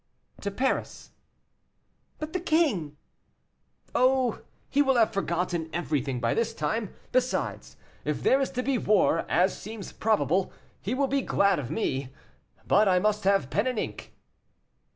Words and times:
"To 0.41 0.49
Paris." 0.49 1.11
"But 2.17 2.33
the 2.33 2.39
king?" 2.39 2.97
"Oh! 3.93 4.41
he 4.67 4.81
will 4.81 4.95
have 4.95 5.13
forgotten 5.13 5.69
everything 5.73 6.19
by 6.19 6.33
this 6.33 6.55
time; 6.55 6.91
besides, 7.11 7.77
if 8.03 8.23
there 8.23 8.41
is 8.41 8.49
to 8.53 8.63
be 8.63 8.79
war, 8.79 9.25
as 9.29 9.55
seems 9.55 9.91
probable, 9.91 10.51
he 10.81 10.95
will 10.95 11.05
be 11.05 11.21
glad 11.21 11.59
of 11.59 11.69
me. 11.69 12.09
But 12.65 12.87
I 12.87 12.97
must 12.97 13.25
have 13.25 13.51
pen 13.51 13.67
and 13.67 13.77
ink." 13.77 14.15